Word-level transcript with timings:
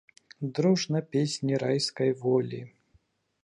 Дружна 0.59 1.01
песні 1.01 1.57
райскай 1.67 2.11
волі! 2.23 2.67